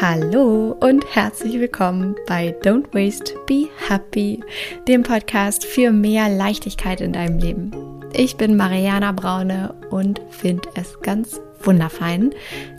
[0.00, 4.42] Hallo und herzlich willkommen bei Don't Waste, Be Happy,
[4.88, 8.00] dem Podcast für mehr Leichtigkeit in deinem Leben.
[8.14, 12.30] Ich bin Mariana Braune und finde es ganz wunderfein,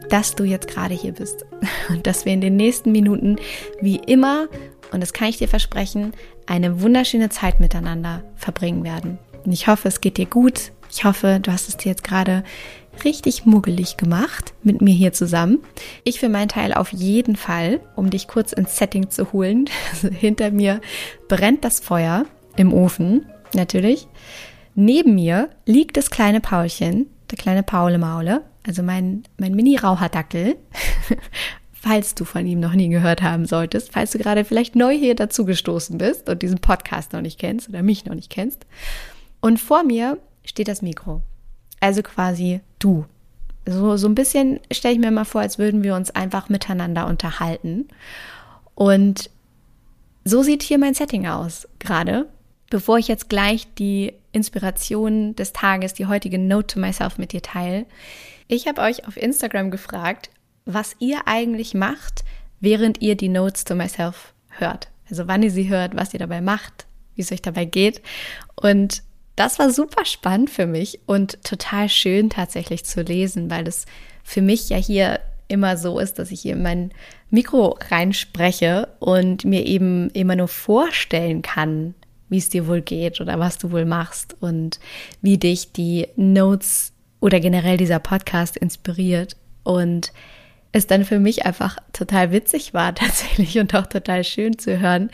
[0.09, 1.45] dass du jetzt gerade hier bist
[1.89, 3.35] und dass wir in den nächsten Minuten
[3.81, 4.47] wie immer,
[4.91, 6.13] und das kann ich dir versprechen,
[6.47, 9.19] eine wunderschöne Zeit miteinander verbringen werden.
[9.45, 10.71] Und ich hoffe, es geht dir gut.
[10.89, 12.43] Ich hoffe, du hast es dir jetzt gerade
[13.03, 15.59] richtig muggelig gemacht mit mir hier zusammen.
[16.03, 19.69] Ich für meinen Teil auf jeden Fall, um dich kurz ins Setting zu holen.
[20.11, 20.81] Hinter mir
[21.27, 22.25] brennt das Feuer
[22.55, 24.07] im Ofen, natürlich.
[24.75, 30.55] Neben mir liegt das kleine Paulchen, der kleine Paule Maule, also mein, mein Mini-Raucherdackel.
[31.81, 35.15] falls du von ihm noch nie gehört haben solltest, falls du gerade vielleicht neu hier
[35.15, 38.67] dazugestoßen bist und diesen Podcast noch nicht kennst oder mich noch nicht kennst.
[39.39, 41.23] Und vor mir steht das Mikro.
[41.79, 43.05] Also quasi du.
[43.65, 47.07] So, so ein bisschen stelle ich mir mal vor, als würden wir uns einfach miteinander
[47.07, 47.87] unterhalten.
[48.75, 49.29] Und
[50.23, 52.27] so sieht hier mein Setting aus gerade.
[52.69, 57.41] Bevor ich jetzt gleich die Inspiration des Tages, die heutige Note to myself mit dir
[57.41, 57.85] teile,
[58.47, 60.29] ich habe euch auf Instagram gefragt,
[60.65, 62.23] was ihr eigentlich macht,
[62.59, 64.89] während ihr die Notes to myself hört.
[65.09, 66.85] Also wann ihr sie hört, was ihr dabei macht,
[67.15, 68.01] wie es euch dabei geht.
[68.55, 69.03] Und
[69.41, 73.87] das war super spannend für mich und total schön tatsächlich zu lesen, weil es
[74.23, 76.91] für mich ja hier immer so ist, dass ich hier in mein
[77.31, 81.95] Mikro reinspreche und mir eben immer nur vorstellen kann,
[82.29, 84.79] wie es dir wohl geht oder was du wohl machst und
[85.23, 89.37] wie dich die Notes oder generell dieser Podcast inspiriert.
[89.63, 90.13] Und
[90.71, 95.09] es dann für mich einfach total witzig war tatsächlich und auch total schön zu hören,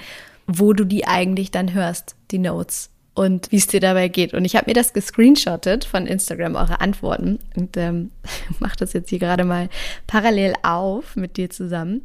[0.48, 4.36] wo du die eigentlich dann hörst, die Notes und wie es dir dabei geht.
[4.36, 8.12] Und ich habe mir das gescreenshottet von Instagram, eure Antworten und ähm,
[8.60, 9.70] mache das jetzt hier gerade mal
[10.06, 12.04] parallel auf mit dir zusammen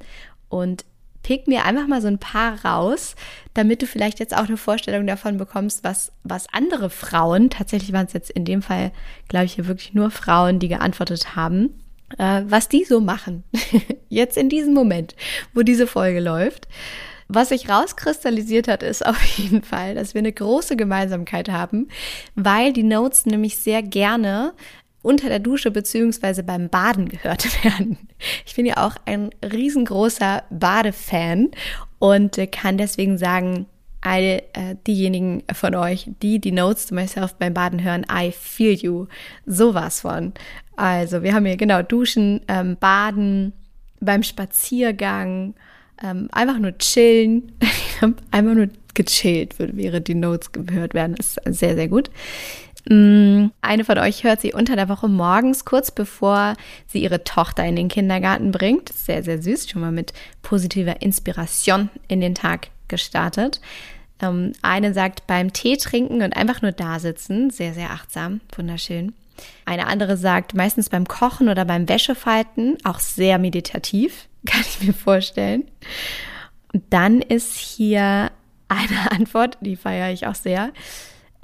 [0.49, 0.87] und
[1.23, 3.15] pick mir einfach mal so ein paar raus,
[3.53, 8.07] damit du vielleicht jetzt auch eine Vorstellung davon bekommst, was, was andere Frauen, tatsächlich waren
[8.07, 8.91] es jetzt in dem Fall,
[9.29, 11.79] glaube ich, hier wirklich nur Frauen, die geantwortet haben,
[12.17, 13.45] äh, was die so machen.
[14.09, 15.15] Jetzt in diesem Moment,
[15.55, 16.69] wo diese Folge läuft.
[17.35, 21.89] Was sich rauskristallisiert hat, ist auf jeden Fall, dass wir eine große Gemeinsamkeit haben,
[22.35, 24.53] weil die Notes nämlich sehr gerne
[25.01, 27.99] unter der Dusche beziehungsweise beim Baden gehört werden.
[28.47, 31.51] Ich bin ja auch ein riesengroßer Badefan
[31.99, 33.67] und kann deswegen sagen,
[34.03, 38.75] all äh, diejenigen von euch, die die Notes to myself beim Baden hören, I feel
[38.75, 39.07] you.
[39.47, 40.33] Sowas von.
[40.77, 43.53] Also, wir haben hier genau Duschen, ähm, Baden,
[44.01, 45.55] beim Spaziergang,
[46.03, 47.53] ähm, einfach nur chillen.
[48.31, 51.15] einfach nur gechillt, wäre die Notes gehört werden.
[51.17, 52.11] Das ist sehr, sehr gut.
[52.89, 56.57] Mm, eine von euch hört sie unter der Woche morgens, kurz bevor
[56.89, 58.91] sie ihre Tochter in den Kindergarten bringt.
[58.91, 60.13] Sehr, sehr süß, schon mal mit
[60.43, 63.61] positiver Inspiration in den Tag gestartet.
[64.21, 69.15] Ähm, eine sagt beim Tee trinken und einfach nur da sitzen, sehr, sehr achtsam, wunderschön.
[69.65, 74.93] Eine andere sagt meistens beim Kochen oder beim Wäschefalten, auch sehr meditativ, kann ich mir
[74.93, 75.65] vorstellen.
[76.73, 78.31] Und dann ist hier
[78.69, 80.73] eine Antwort, die feiere ich auch sehr.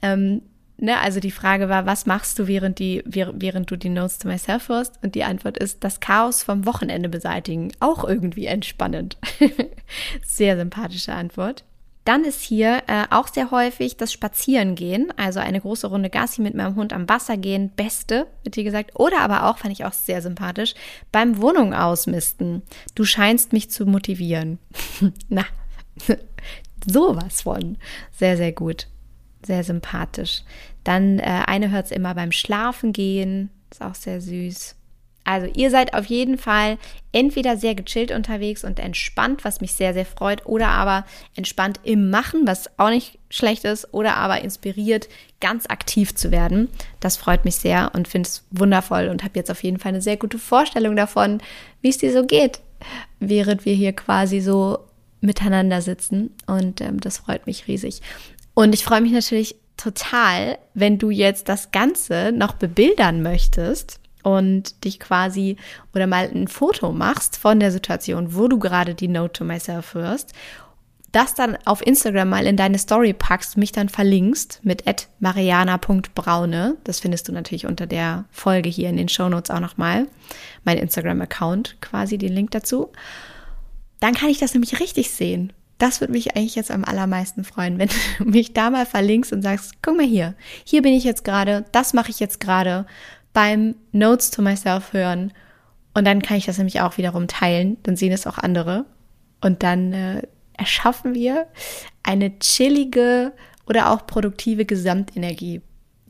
[0.02, 0.42] Ähm,
[0.78, 4.28] ne, also die Frage war, was machst du, während, die, während du die Notes to
[4.28, 5.02] myself hörst?
[5.02, 7.72] Und die Antwort ist, das Chaos vom Wochenende beseitigen.
[7.80, 9.18] Auch irgendwie entspannend.
[10.26, 11.64] sehr sympathische Antwort.
[12.08, 16.54] Dann ist hier äh, auch sehr häufig das Spazierengehen, also eine große Runde Gassi mit
[16.54, 18.98] meinem Hund am Wasser gehen, beste, wird hier gesagt.
[18.98, 20.72] Oder aber auch, fand ich auch sehr sympathisch,
[21.12, 22.62] beim Wohnung ausmisten.
[22.94, 24.58] Du scheinst mich zu motivieren.
[25.28, 25.44] Na,
[26.90, 27.76] sowas von.
[28.16, 28.86] Sehr, sehr gut.
[29.44, 30.44] Sehr sympathisch.
[30.84, 34.77] Dann äh, eine hört es immer beim Schlafen gehen, ist auch sehr süß.
[35.28, 36.78] Also ihr seid auf jeden Fall
[37.12, 41.04] entweder sehr gechillt unterwegs und entspannt, was mich sehr, sehr freut, oder aber
[41.36, 45.06] entspannt im Machen, was auch nicht schlecht ist, oder aber inspiriert,
[45.38, 46.70] ganz aktiv zu werden.
[46.98, 50.00] Das freut mich sehr und finde es wundervoll und habe jetzt auf jeden Fall eine
[50.00, 51.42] sehr gute Vorstellung davon,
[51.82, 52.60] wie es dir so geht,
[53.20, 54.78] während wir hier quasi so
[55.20, 56.34] miteinander sitzen.
[56.46, 58.00] Und ähm, das freut mich riesig.
[58.54, 64.84] Und ich freue mich natürlich total, wenn du jetzt das Ganze noch bebildern möchtest und
[64.84, 65.56] dich quasi
[65.94, 69.94] oder mal ein Foto machst von der Situation, wo du gerade die Note to Myself
[69.94, 70.34] hörst,
[71.12, 74.84] das dann auf Instagram mal in deine Story packst, mich dann verlinkst mit
[75.20, 76.76] mariana.braune.
[76.84, 80.06] Das findest du natürlich unter der Folge hier in den Shownotes auch nochmal.
[80.64, 82.90] Mein Instagram-Account quasi, den Link dazu.
[84.00, 85.52] Dann kann ich das nämlich richtig sehen.
[85.78, 89.42] Das würde mich eigentlich jetzt am allermeisten freuen, wenn du mich da mal verlinkst und
[89.42, 92.84] sagst, guck mal hier, hier bin ich jetzt gerade, das mache ich jetzt gerade
[93.38, 95.32] beim Notes to Myself hören
[95.94, 98.84] Und dann kann ich das nämlich auch wiederum teilen, dann sehen es auch andere.
[99.40, 100.22] Und dann äh,
[100.54, 101.46] erschaffen wir
[102.02, 103.32] eine chillige
[103.64, 105.60] oder auch produktive Gesamtenergie.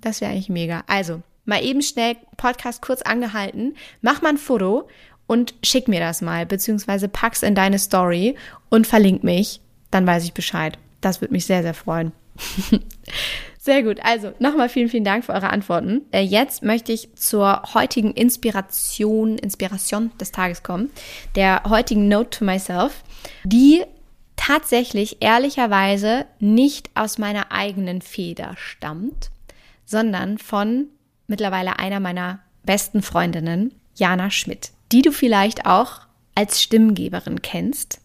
[0.00, 0.84] Das wäre eigentlich mega.
[0.86, 4.88] Also, mal eben schnell Podcast kurz angehalten, mach mal ein Foto
[5.26, 8.36] und schick mir das mal, beziehungsweise pack's in deine Story
[8.70, 9.60] und verlink mich,
[9.90, 10.78] dann weiß ich Bescheid.
[11.02, 12.12] Das würde mich sehr, sehr freuen.
[13.68, 14.00] Sehr gut.
[14.02, 16.06] Also nochmal vielen, vielen Dank für eure Antworten.
[16.10, 20.90] Äh, jetzt möchte ich zur heutigen Inspiration, Inspiration des Tages kommen.
[21.34, 23.04] Der heutigen Note to myself,
[23.44, 23.84] die
[24.36, 29.28] tatsächlich ehrlicherweise nicht aus meiner eigenen Feder stammt,
[29.84, 30.86] sondern von
[31.26, 36.00] mittlerweile einer meiner besten Freundinnen, Jana Schmidt, die du vielleicht auch
[36.34, 38.00] als Stimmgeberin kennst.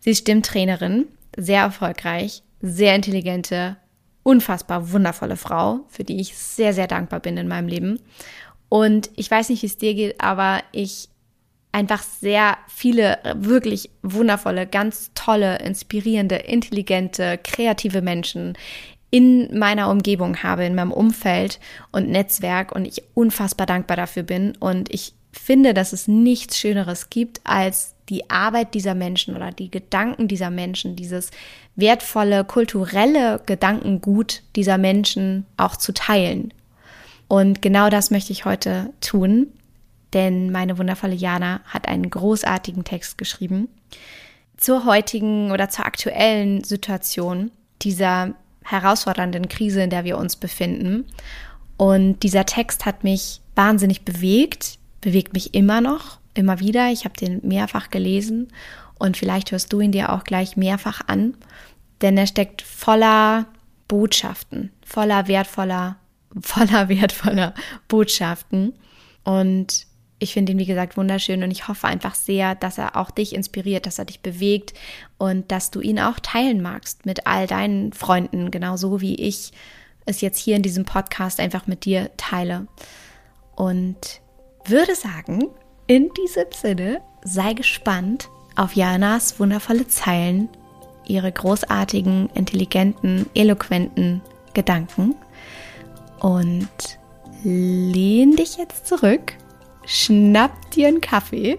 [0.00, 1.06] Sie ist Stimmtrainerin,
[1.36, 3.76] sehr erfolgreich, sehr intelligente,
[4.22, 8.00] unfassbar wundervolle Frau, für die ich sehr, sehr dankbar bin in meinem Leben.
[8.68, 11.08] Und ich weiß nicht, wie es dir geht, aber ich
[11.72, 18.56] einfach sehr viele wirklich wundervolle, ganz tolle, inspirierende, intelligente, kreative Menschen
[19.10, 21.60] in meiner Umgebung habe, in meinem Umfeld
[21.92, 24.56] und Netzwerk und ich unfassbar dankbar dafür bin.
[24.56, 29.70] Und ich finde, dass es nichts Schöneres gibt, als die Arbeit dieser Menschen oder die
[29.70, 31.30] Gedanken dieser Menschen, dieses
[31.76, 36.52] wertvolle kulturelle Gedankengut dieser Menschen auch zu teilen.
[37.28, 39.48] Und genau das möchte ich heute tun,
[40.14, 43.68] denn meine wundervolle Jana hat einen großartigen Text geschrieben
[44.56, 47.50] zur heutigen oder zur aktuellen Situation
[47.82, 48.34] dieser
[48.64, 51.06] herausfordernden Krise, in der wir uns befinden.
[51.76, 56.90] Und dieser Text hat mich wahnsinnig bewegt, bewegt mich immer noch, immer wieder.
[56.90, 58.48] Ich habe den mehrfach gelesen
[58.98, 61.34] und vielleicht hörst du ihn dir auch gleich mehrfach an,
[62.00, 63.46] denn er steckt voller
[63.88, 65.96] Botschaften, voller wertvoller,
[66.40, 67.54] voller wertvoller
[67.88, 68.74] Botschaften.
[69.24, 69.86] Und
[70.20, 73.34] ich finde ihn, wie gesagt, wunderschön und ich hoffe einfach sehr, dass er auch dich
[73.34, 74.74] inspiriert, dass er dich bewegt
[75.16, 79.52] und dass du ihn auch teilen magst mit all deinen Freunden, genauso wie ich
[80.06, 82.66] es jetzt hier in diesem Podcast einfach mit dir teile.
[83.54, 84.20] Und
[84.64, 85.50] würde sagen,
[85.88, 90.48] in diesem Sinne, sei gespannt auf Janas wundervolle Zeilen,
[91.06, 94.20] ihre großartigen, intelligenten, eloquenten
[94.54, 95.16] Gedanken
[96.20, 96.68] und
[97.42, 99.34] lehn dich jetzt zurück
[99.88, 101.58] schnapp dir einen Kaffee,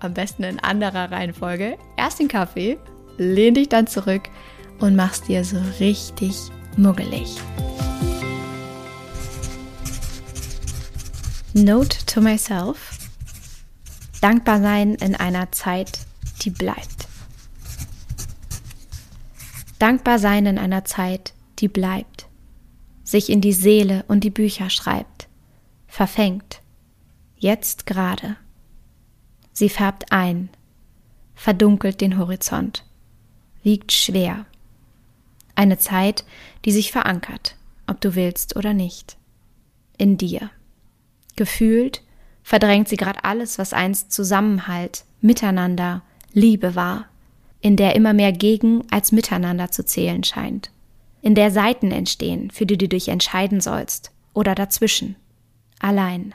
[0.00, 1.78] am besten in anderer Reihenfolge.
[1.96, 2.78] Erst den Kaffee,
[3.16, 4.28] lehn dich dann zurück
[4.78, 6.36] und machst dir so richtig
[6.76, 7.36] muggelig.
[11.54, 12.99] Note to myself.
[14.20, 16.00] Dankbar sein in einer Zeit,
[16.42, 17.08] die bleibt.
[19.78, 22.28] Dankbar sein in einer Zeit, die bleibt,
[23.02, 25.28] sich in die Seele und die Bücher schreibt,
[25.86, 26.60] verfängt,
[27.38, 28.36] jetzt gerade.
[29.54, 30.50] Sie färbt ein,
[31.34, 32.84] verdunkelt den Horizont,
[33.62, 34.44] wiegt schwer.
[35.54, 36.26] Eine Zeit,
[36.66, 37.56] die sich verankert,
[37.86, 39.16] ob du willst oder nicht.
[39.96, 40.50] In dir.
[41.36, 42.02] Gefühlt
[42.50, 46.02] verdrängt sie gerade alles, was einst Zusammenhalt, Miteinander,
[46.32, 47.06] Liebe war,
[47.60, 50.72] in der immer mehr gegen als miteinander zu zählen scheint,
[51.22, 55.14] in der Seiten entstehen, für die du dich entscheiden sollst, oder dazwischen,
[55.78, 56.34] allein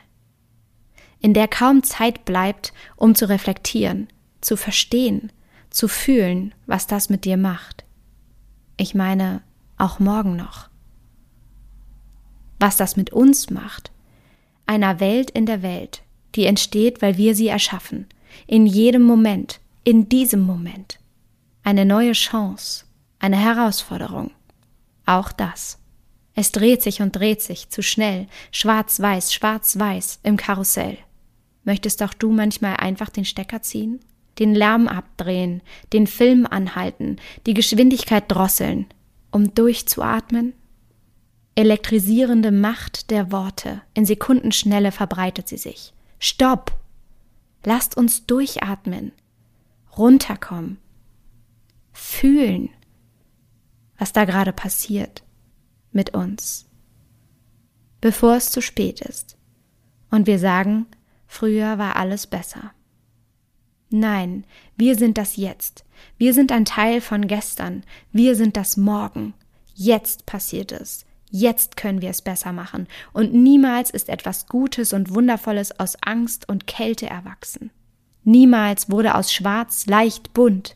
[1.19, 4.07] in der kaum Zeit bleibt, um zu reflektieren,
[4.39, 5.34] zu verstehen,
[5.69, 7.84] zu fühlen, was das mit dir macht.
[8.77, 9.41] Ich meine,
[9.77, 10.69] auch morgen noch.
[12.57, 13.91] Was das mit uns macht.
[14.65, 16.04] Einer Welt in der Welt,
[16.36, 18.08] die entsteht, weil wir sie erschaffen.
[18.48, 21.00] In jedem Moment, in diesem Moment.
[21.63, 22.86] Eine neue Chance,
[23.20, 24.32] eine Herausforderung.
[25.06, 25.80] Auch das.
[26.36, 30.98] Es dreht sich und dreht sich zu schnell, schwarz-weiß, schwarz-weiß im Karussell.
[31.63, 34.00] Möchtest auch du manchmal einfach den Stecker ziehen?
[34.38, 35.62] Den Lärm abdrehen,
[35.94, 38.86] den Film anhalten, die Geschwindigkeit drosseln,
[39.32, 40.54] um durchzuatmen?
[41.56, 45.95] Elektrisierende Macht der Worte, in Sekundenschnelle verbreitet sie sich.
[46.27, 46.72] Stopp!
[47.63, 49.12] Lasst uns durchatmen,
[49.96, 50.79] runterkommen,
[51.94, 52.70] fühlen,
[54.00, 55.22] was da gerade passiert
[55.91, 56.67] mit uns,
[58.01, 59.38] bevor es zu spät ist.
[60.10, 60.88] Und wir sagen,
[61.27, 62.72] Früher war alles besser.
[63.91, 65.86] Nein, wir sind das Jetzt.
[66.17, 67.84] Wir sind ein Teil von gestern.
[68.12, 69.36] Wir sind das Morgen.
[69.75, 71.05] Jetzt passiert es.
[71.29, 72.88] Jetzt können wir es besser machen.
[73.13, 77.72] Und niemals ist etwas Gutes und Wundervolles aus Angst und Kälte erwachsen.
[78.24, 80.75] Niemals wurde aus Schwarz leicht bunt,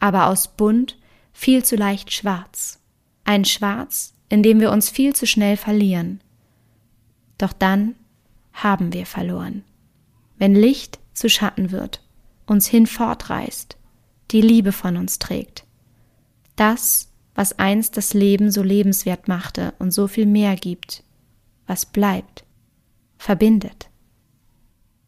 [0.00, 0.98] aber aus bunt
[1.32, 2.80] viel zu leicht schwarz.
[3.24, 6.20] Ein Schwarz, in dem wir uns viel zu schnell verlieren.
[7.36, 7.94] Doch dann
[8.52, 9.62] haben wir verloren
[10.38, 12.00] wenn Licht zu Schatten wird,
[12.46, 13.76] uns hinfortreißt,
[14.30, 15.64] die Liebe von uns trägt.
[16.56, 17.07] Das,
[17.38, 21.04] was einst das Leben so lebenswert machte und so viel mehr gibt,
[21.68, 22.42] was bleibt,
[23.16, 23.88] verbindet.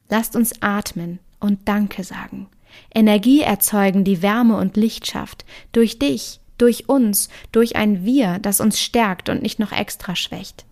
[0.09, 2.47] Lasst uns atmen und Danke sagen,
[2.95, 8.61] Energie erzeugen, die Wärme und Licht schafft, durch dich, durch uns, durch ein Wir, das
[8.61, 10.65] uns stärkt und nicht noch extra schwächt.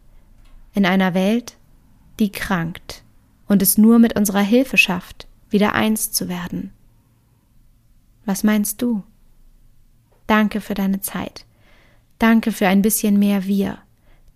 [0.74, 1.56] In einer Welt,
[2.20, 3.02] die krankt
[3.48, 6.70] und es nur mit unserer Hilfe schafft, wieder eins zu werden.
[8.26, 9.02] Was meinst du?
[10.28, 11.46] Danke für deine Zeit.
[12.18, 13.78] Danke für ein bisschen mehr Wir.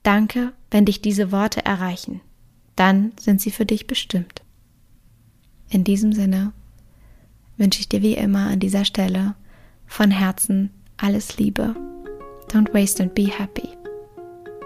[0.02, 2.20] Danke, wenn dich diese Worte erreichen.
[2.76, 4.42] Dann sind sie für dich bestimmt.
[5.68, 6.52] In diesem Sinne
[7.56, 9.34] wünsche ich dir wie immer an dieser Stelle
[9.86, 11.74] von Herzen alles Liebe.
[12.48, 13.68] Don't waste and be happy.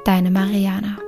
[0.04, 0.98] Deine Mariana.